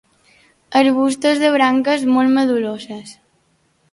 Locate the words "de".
1.43-1.51